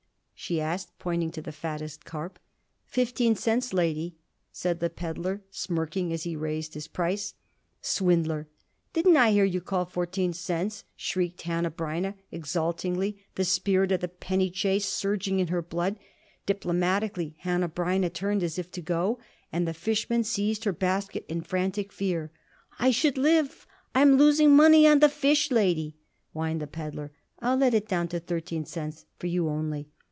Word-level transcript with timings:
she 0.33 0.59
asked 0.59 0.97
pointing 0.97 1.29
to 1.29 1.39
the 1.39 1.51
fattest 1.51 2.03
carp. 2.03 2.39
"Fifteen 2.87 3.35
cents, 3.35 3.73
lady," 3.75 4.17
said 4.51 4.79
the 4.79 4.89
peddler, 4.89 5.43
smirking 5.51 6.11
as 6.11 6.23
he 6.23 6.35
raised 6.35 6.73
his 6.73 6.87
price. 6.87 7.35
"Swindler! 7.79 8.47
Didn't 8.91 9.17
I 9.17 9.33
hear 9.33 9.45
you 9.45 9.61
call 9.61 9.85
fourteen 9.85 10.33
cents?" 10.33 10.83
shrieked 10.95 11.43
Hanneh 11.43 11.69
Breineh, 11.69 12.15
exultingly, 12.31 13.23
the 13.35 13.45
spirit 13.45 13.91
of 13.91 14.01
the 14.01 14.07
penny 14.07 14.49
chase 14.49 14.87
surging 14.87 15.39
in 15.39 15.49
her 15.49 15.61
blood. 15.61 15.99
Diplomatically, 16.47 17.35
Hanneh 17.43 17.69
Breineh 17.71 18.11
turned 18.11 18.41
as 18.41 18.57
if 18.57 18.71
to 18.71 18.81
go, 18.81 19.19
and 19.51 19.67
the 19.67 19.75
fishman 19.75 20.23
seized 20.23 20.63
her 20.63 20.73
basket 20.73 21.23
in 21.29 21.41
frantic 21.41 21.93
fear. 21.93 22.31
"I 22.79 22.89
should 22.89 23.19
live; 23.19 23.67
I'm 23.93 24.17
losing 24.17 24.55
money 24.55 24.87
on 24.87 25.01
the 25.01 25.09
fish, 25.09 25.51
lady," 25.51 25.97
whined 26.33 26.63
the 26.63 26.65
peddler. 26.65 27.11
"I'll 27.37 27.57
let 27.57 27.75
it 27.75 27.87
down 27.87 28.07
to 28.07 28.19
thirteen 28.19 28.65
cents 28.65 29.05
for 29.19 29.27
you 29.27 29.47
only." 29.47 29.87